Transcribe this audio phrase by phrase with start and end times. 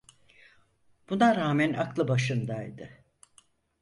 [1.09, 2.89] Buna rağmen aklı başındaydı.